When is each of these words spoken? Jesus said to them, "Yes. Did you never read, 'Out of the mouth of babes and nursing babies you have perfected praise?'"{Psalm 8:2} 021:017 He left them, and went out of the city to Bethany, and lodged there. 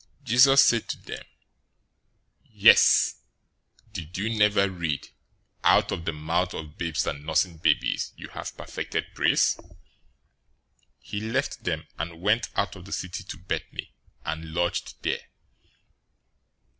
Jesus 0.23 0.63
said 0.63 0.87
to 0.89 0.97
them, 0.97 1.23
"Yes. 2.51 3.17
Did 3.93 4.17
you 4.17 4.35
never 4.35 4.67
read, 4.67 5.09
'Out 5.63 5.91
of 5.91 6.05
the 6.05 6.11
mouth 6.11 6.55
of 6.55 6.75
babes 6.75 7.05
and 7.05 7.23
nursing 7.23 7.57
babies 7.57 8.11
you 8.17 8.29
have 8.29 8.57
perfected 8.57 9.05
praise?'"{Psalm 9.13 9.63
8:2} 9.65 9.69
021:017 9.69 9.77
He 11.01 11.19
left 11.21 11.63
them, 11.65 11.87
and 11.99 12.19
went 12.19 12.49
out 12.55 12.75
of 12.75 12.85
the 12.85 12.91
city 12.91 13.23
to 13.25 13.37
Bethany, 13.37 13.93
and 14.25 14.55
lodged 14.55 14.95
there. 15.03 15.21